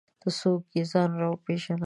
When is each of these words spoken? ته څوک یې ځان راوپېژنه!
ته 0.21 0.29
څوک 0.39 0.63
یې 0.75 0.83
ځان 0.91 1.09
راوپېژنه! 1.21 1.77